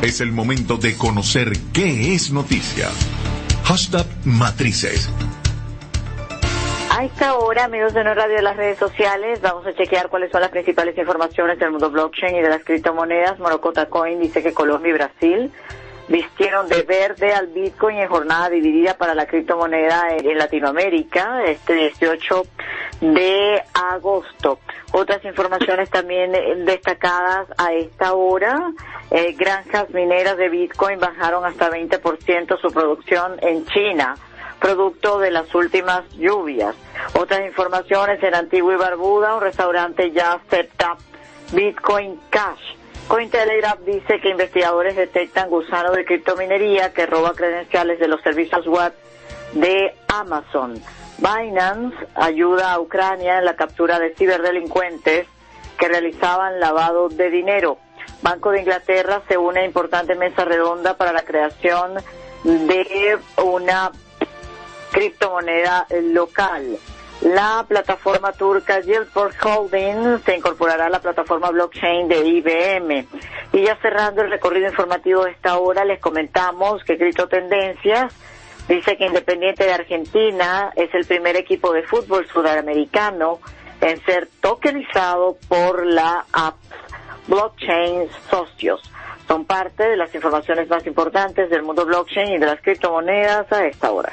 [0.00, 2.86] Es el momento de conocer qué es noticia.
[3.64, 5.10] Hashtag Matrices.
[6.96, 10.30] A esta hora, amigos de No Radio de las redes sociales, vamos a chequear cuáles
[10.30, 13.40] son las principales informaciones del mundo blockchain y de las criptomonedas.
[13.40, 15.52] Morocota Coin dice que Colombia y Brasil
[16.06, 22.46] vistieron de verde al Bitcoin en jornada dividida para la criptomoneda en Latinoamérica este 18
[23.00, 23.62] de
[23.94, 24.58] agosto.
[24.92, 26.32] Otras informaciones también
[26.64, 28.72] destacadas a esta hora.
[29.10, 34.16] Eh, granjas mineras de Bitcoin bajaron hasta 20% su producción en China,
[34.60, 36.74] producto de las últimas lluvias.
[37.18, 40.96] Otras informaciones en Antigua y Barbuda, un restaurante ya acepta
[41.52, 42.76] Bitcoin Cash.
[43.08, 48.92] Cointelegraph dice que investigadores detectan gusano de criptominería que roba credenciales de los servicios web
[49.52, 50.80] de Amazon.
[51.18, 55.26] Binance ayuda a Ucrania en la captura de ciberdelincuentes
[55.78, 57.78] que realizaban lavado de dinero.
[58.22, 61.94] Banco de Inglaterra se une a importante mesa redonda para la creación
[62.44, 63.90] de una
[64.92, 66.78] criptomoneda local.
[67.20, 73.06] La plataforma turca Yieldport Holding se incorporará a la plataforma blockchain de IBM.
[73.52, 78.14] Y ya cerrando el recorrido informativo de esta hora, les comentamos que Cripto Tendencias
[78.68, 83.40] dice que Independiente de Argentina es el primer equipo de fútbol sudamericano
[83.80, 86.56] en ser tokenizado por la app
[87.26, 88.80] blockchain socios.
[89.26, 93.66] Son parte de las informaciones más importantes del mundo blockchain y de las criptomonedas a
[93.66, 94.12] esta hora.